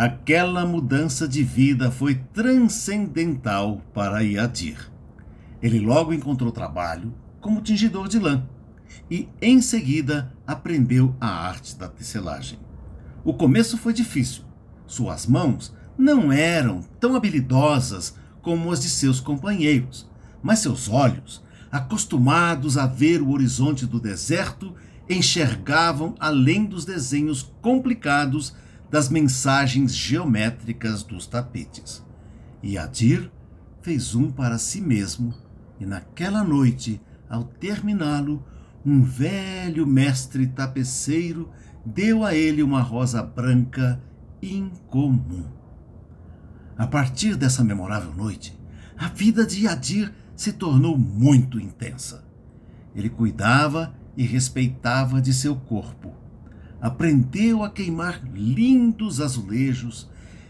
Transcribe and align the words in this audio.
Aquela 0.00 0.64
mudança 0.64 1.28
de 1.28 1.42
vida 1.42 1.90
foi 1.90 2.14
transcendental 2.32 3.82
para 3.92 4.24
Iadir. 4.24 4.90
Ele 5.60 5.78
logo 5.78 6.14
encontrou 6.14 6.50
trabalho 6.50 7.12
como 7.38 7.60
tingidor 7.60 8.08
de 8.08 8.18
lã 8.18 8.48
e, 9.10 9.28
em 9.42 9.60
seguida, 9.60 10.32
aprendeu 10.46 11.14
a 11.20 11.28
arte 11.28 11.76
da 11.76 11.86
tecelagem. 11.86 12.58
O 13.22 13.34
começo 13.34 13.76
foi 13.76 13.92
difícil. 13.92 14.42
Suas 14.86 15.26
mãos 15.26 15.70
não 15.98 16.32
eram 16.32 16.80
tão 16.98 17.14
habilidosas 17.14 18.16
como 18.40 18.72
as 18.72 18.80
de 18.80 18.88
seus 18.88 19.20
companheiros, 19.20 20.10
mas 20.42 20.60
seus 20.60 20.88
olhos, 20.88 21.44
acostumados 21.70 22.78
a 22.78 22.86
ver 22.86 23.20
o 23.20 23.32
horizonte 23.32 23.84
do 23.84 24.00
deserto, 24.00 24.74
enxergavam 25.10 26.14
além 26.18 26.64
dos 26.64 26.86
desenhos 26.86 27.52
complicados 27.60 28.54
das 28.90 29.08
mensagens 29.08 29.94
geométricas 29.94 31.02
dos 31.02 31.26
tapetes. 31.26 32.04
E 32.62 32.76
Adir 32.76 33.30
fez 33.80 34.14
um 34.14 34.30
para 34.30 34.58
si 34.58 34.80
mesmo, 34.80 35.34
e 35.78 35.86
naquela 35.86 36.42
noite, 36.42 37.00
ao 37.28 37.44
terminá-lo, 37.44 38.44
um 38.84 39.02
velho 39.02 39.86
mestre 39.86 40.46
tapeceiro 40.46 41.50
deu 41.84 42.24
a 42.24 42.34
ele 42.34 42.62
uma 42.62 42.82
rosa 42.82 43.22
branca 43.22 44.02
incomum. 44.42 45.46
A 46.76 46.86
partir 46.86 47.36
dessa 47.36 47.62
memorável 47.62 48.14
noite, 48.14 48.58
a 48.96 49.08
vida 49.08 49.46
de 49.46 49.64
Yadir 49.66 50.12
se 50.34 50.52
tornou 50.52 50.96
muito 50.96 51.60
intensa. 51.60 52.24
Ele 52.94 53.08
cuidava 53.08 53.94
e 54.16 54.24
respeitava 54.24 55.20
de 55.20 55.32
seu 55.32 55.54
corpo. 55.54 56.14
Aprendeu 56.80 57.62
a 57.62 57.70
queimar 57.70 58.22
lindos 58.34 59.20
azulejos 59.20 60.08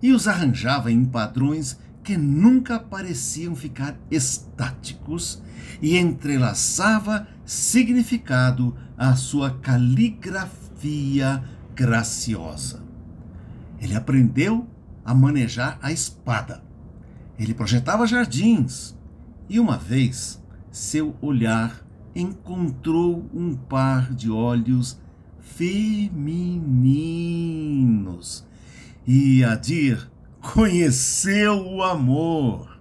e 0.00 0.12
os 0.12 0.28
arranjava 0.28 0.90
em 0.90 1.04
padrões 1.04 1.78
que 2.02 2.16
nunca 2.16 2.78
pareciam 2.78 3.54
ficar 3.54 3.96
estáticos 4.10 5.42
e 5.80 5.96
entrelaçava 5.96 7.26
significado 7.44 8.76
à 8.96 9.14
sua 9.14 9.50
caligrafia 9.58 11.42
graciosa. 11.74 12.82
Ele 13.80 13.94
aprendeu 13.94 14.68
a 15.04 15.14
manejar 15.14 15.78
a 15.82 15.92
espada. 15.92 16.62
Ele 17.38 17.54
projetava 17.54 18.06
jardins 18.06 18.96
e 19.48 19.58
uma 19.58 19.76
vez 19.76 20.40
seu 20.70 21.16
olhar 21.20 21.84
encontrou 22.14 23.28
um 23.34 23.54
par 23.54 24.12
de 24.14 24.30
olhos 24.30 25.00
femininos 25.42 26.22
e 29.06 29.44
Adir 29.44 30.10
conheceu 30.40 31.66
o 31.66 31.82
amor. 31.82 32.80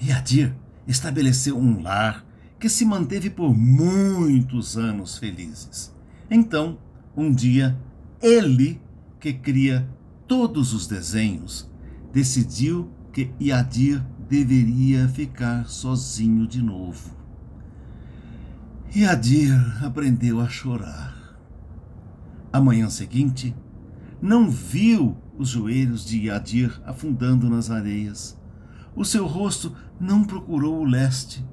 E 0.00 0.12
Adir 0.12 0.54
estabeleceu 0.86 1.56
um 1.56 1.80
lar 1.80 2.24
que 2.58 2.68
se 2.68 2.84
manteve 2.84 3.30
por 3.30 3.56
muitos 3.56 4.76
anos 4.76 5.16
felizes. 5.18 5.94
Então, 6.30 6.78
um 7.16 7.32
dia, 7.32 7.76
ele, 8.20 8.80
que 9.18 9.32
cria 9.32 9.88
todos 10.26 10.72
os 10.72 10.86
desenhos, 10.86 11.70
decidiu 12.12 12.90
que 13.12 13.30
Iadir 13.40 14.02
deveria 14.28 15.08
ficar 15.08 15.68
sozinho 15.68 16.46
de 16.46 16.62
novo. 16.62 17.10
Iadir 18.94 19.84
aprendeu 19.84 20.40
a 20.40 20.48
chorar. 20.48 21.21
Manhã 22.60 22.90
seguinte, 22.90 23.56
não 24.20 24.48
viu 24.50 25.16
os 25.38 25.48
joelhos 25.48 26.04
de 26.04 26.26
Iadir 26.26 26.80
afundando 26.84 27.48
nas 27.48 27.70
areias. 27.70 28.38
O 28.94 29.04
seu 29.04 29.26
rosto 29.26 29.74
não 29.98 30.22
procurou 30.22 30.80
o 30.80 30.84
leste, 30.84 31.44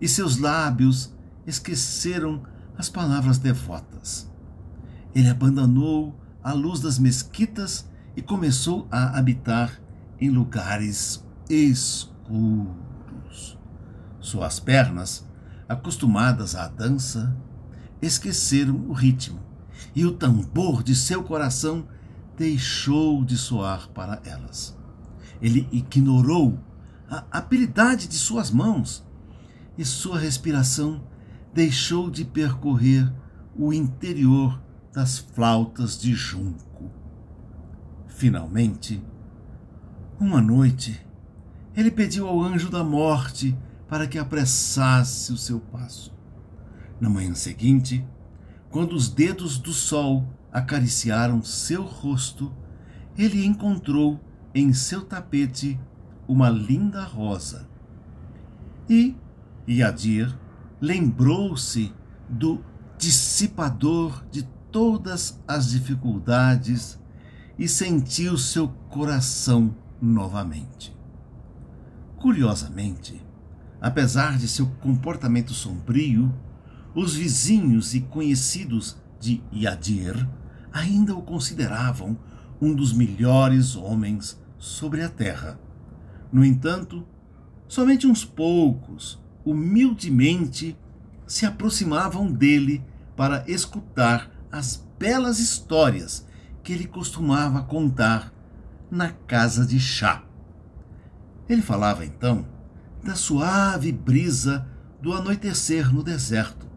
e 0.00 0.08
seus 0.08 0.38
lábios 0.38 1.14
esqueceram 1.46 2.42
as 2.76 2.88
palavras 2.88 3.38
devotas. 3.38 4.30
Ele 5.14 5.28
abandonou 5.28 6.18
a 6.42 6.52
luz 6.52 6.80
das 6.80 6.98
mesquitas 6.98 7.88
e 8.16 8.22
começou 8.22 8.88
a 8.90 9.18
habitar 9.18 9.80
em 10.20 10.30
lugares 10.30 11.24
escuros. 11.48 12.78
Suas 14.18 14.58
pernas, 14.58 15.28
acostumadas 15.68 16.54
à 16.54 16.68
dança, 16.68 17.36
esqueceram 18.00 18.86
o 18.88 18.92
ritmo 18.92 19.48
e 19.94 20.04
o 20.04 20.12
tambor 20.12 20.82
de 20.82 20.94
seu 20.94 21.22
coração 21.22 21.86
deixou 22.36 23.24
de 23.24 23.36
soar 23.36 23.88
para 23.90 24.20
elas. 24.24 24.76
Ele 25.40 25.68
ignorou 25.72 26.58
a 27.10 27.24
habilidade 27.30 28.06
de 28.06 28.14
suas 28.14 28.50
mãos 28.50 29.04
e 29.76 29.84
sua 29.84 30.18
respiração 30.18 31.02
deixou 31.54 32.10
de 32.10 32.24
percorrer 32.24 33.12
o 33.56 33.72
interior 33.72 34.60
das 34.92 35.18
flautas 35.18 35.98
de 35.98 36.14
junco. 36.14 36.90
Finalmente, 38.06 39.02
uma 40.20 40.40
noite, 40.40 41.00
ele 41.74 41.90
pediu 41.90 42.28
ao 42.28 42.42
anjo 42.42 42.68
da 42.68 42.82
morte 42.82 43.56
para 43.88 44.06
que 44.06 44.18
apressasse 44.18 45.32
o 45.32 45.36
seu 45.36 45.60
passo. 45.60 46.12
Na 47.00 47.08
manhã 47.08 47.34
seguinte, 47.34 48.04
quando 48.70 48.92
os 48.94 49.08
dedos 49.08 49.58
do 49.58 49.72
sol 49.72 50.28
acariciaram 50.52 51.42
seu 51.42 51.84
rosto, 51.84 52.52
ele 53.16 53.44
encontrou 53.44 54.20
em 54.54 54.72
seu 54.72 55.04
tapete 55.04 55.78
uma 56.26 56.50
linda 56.50 57.04
rosa. 57.04 57.68
E 58.88 59.16
Yadir 59.68 60.36
lembrou-se 60.80 61.92
do 62.28 62.62
dissipador 62.96 64.24
de 64.30 64.42
todas 64.70 65.40
as 65.46 65.70
dificuldades 65.70 66.98
e 67.58 67.66
sentiu 67.66 68.36
seu 68.36 68.68
coração 68.88 69.74
novamente. 70.00 70.96
Curiosamente, 72.16 73.24
apesar 73.80 74.36
de 74.38 74.48
seu 74.48 74.66
comportamento 74.80 75.52
sombrio, 75.52 76.32
os 76.98 77.14
vizinhos 77.14 77.94
e 77.94 78.00
conhecidos 78.00 78.96
de 79.20 79.40
Yadir 79.52 80.28
ainda 80.72 81.14
o 81.14 81.22
consideravam 81.22 82.18
um 82.60 82.74
dos 82.74 82.92
melhores 82.92 83.76
homens 83.76 84.36
sobre 84.58 85.02
a 85.02 85.08
terra. 85.08 85.60
No 86.32 86.44
entanto, 86.44 87.06
somente 87.68 88.04
uns 88.04 88.24
poucos, 88.24 89.22
humildemente, 89.44 90.76
se 91.24 91.46
aproximavam 91.46 92.32
dele 92.32 92.84
para 93.16 93.44
escutar 93.48 94.28
as 94.50 94.84
belas 94.98 95.38
histórias 95.38 96.26
que 96.64 96.72
ele 96.72 96.88
costumava 96.88 97.62
contar 97.62 98.34
na 98.90 99.10
casa 99.10 99.64
de 99.64 99.78
chá. 99.78 100.24
Ele 101.48 101.62
falava 101.62 102.04
então 102.04 102.44
da 103.04 103.14
suave 103.14 103.92
brisa 103.92 104.66
do 105.00 105.12
anoitecer 105.12 105.94
no 105.94 106.02
deserto 106.02 106.67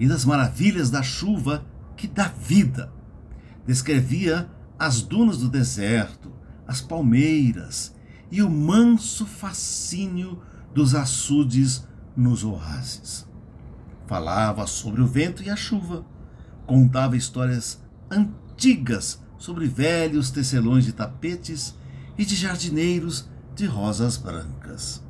e 0.00 0.08
das 0.08 0.24
maravilhas 0.24 0.90
da 0.90 1.02
chuva 1.02 1.62
que 1.94 2.08
dá 2.08 2.28
vida. 2.28 2.90
Descrevia 3.66 4.50
as 4.78 5.02
dunas 5.02 5.36
do 5.36 5.48
deserto, 5.50 6.32
as 6.66 6.80
palmeiras 6.80 7.94
e 8.30 8.42
o 8.42 8.48
manso 8.48 9.26
fascínio 9.26 10.40
dos 10.74 10.94
açudes 10.94 11.86
nos 12.16 12.42
oásis. 12.42 13.28
Falava 14.06 14.66
sobre 14.66 15.02
o 15.02 15.06
vento 15.06 15.42
e 15.42 15.50
a 15.50 15.56
chuva, 15.56 16.06
contava 16.66 17.14
histórias 17.14 17.82
antigas 18.10 19.20
sobre 19.36 19.66
velhos 19.66 20.30
tecelões 20.30 20.86
de 20.86 20.92
tapetes 20.92 21.74
e 22.16 22.24
de 22.24 22.36
jardineiros 22.36 23.28
de 23.54 23.66
rosas 23.66 24.16
brancas. 24.16 25.02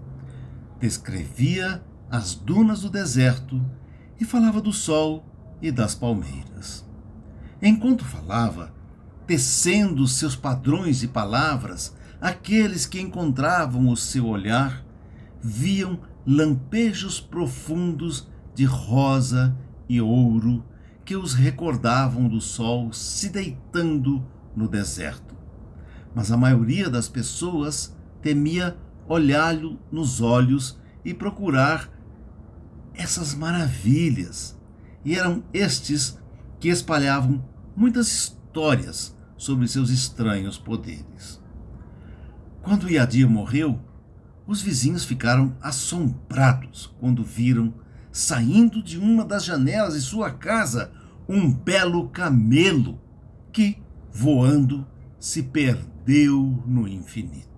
Descrevia 0.81 1.81
as 2.11 2.35
dunas 2.35 2.81
do 2.81 2.91
deserto 2.91 3.65
e 4.21 4.25
falava 4.25 4.61
do 4.61 4.73
sol 4.73 5.25
e 5.63 5.73
das 5.73 5.95
palmeiras. 5.95 6.85
Enquanto 7.63 8.05
falava, 8.05 8.73
tecendo 9.27 10.07
seus 10.07 10.37
padrões 10.37 11.01
de 11.01 11.09
palavras, 11.09 11.97
aqueles 12.21 12.85
que 12.87 13.01
encontravam 13.01 13.89
o 13.89 13.97
seu 13.97 14.27
olhar 14.27 14.85
viam 15.43 15.99
lampejos 16.27 17.19
profundos 17.19 18.29
de 18.55 18.65
rosa 18.65 19.57
e 19.89 20.01
ouro 20.01 20.65
que 21.05 21.17
os 21.17 21.35
recordavam 21.35 22.29
do 22.29 22.41
sol 22.41 22.93
se 22.93 23.31
deitando 23.31 24.25
no 24.55 24.69
deserto. 24.69 25.35
Mas 26.15 26.31
a 26.31 26.37
maioria 26.37 26.91
das 26.91 27.09
pessoas 27.09 27.97
temia 28.21 28.77
olhá-lo 29.09 29.79
nos 29.91 30.21
olhos 30.21 30.79
e 31.05 31.15
procurar 31.15 31.89
essas 32.95 33.35
maravilhas. 33.35 34.59
E 35.05 35.15
eram 35.15 35.43
estes 35.53 36.19
que 36.59 36.69
espalhavam 36.69 37.45
muitas 37.75 38.09
histórias 38.09 39.17
sobre 39.37 39.67
seus 39.67 39.91
estranhos 39.91 40.59
poderes. 40.59 41.41
Quando 42.63 42.91
Iadir 42.91 43.29
morreu, 43.29 43.81
os 44.47 44.61
vizinhos 44.61 45.05
ficaram 45.05 45.57
assombrados 45.63 46.95
quando 46.99 47.25
viram, 47.25 47.73
saindo 48.13 48.83
de 48.83 48.99
uma 48.99 49.25
das 49.25 49.45
janelas 49.45 49.95
de 49.95 50.01
sua 50.01 50.31
casa, 50.31 50.93
um 51.29 51.51
belo 51.51 52.09
camelo 52.09 53.01
que, 53.53 53.79
voando, 54.13 54.87
se 55.19 55.43
perdeu 55.43 56.63
no 56.67 56.89
infinito. 56.89 57.50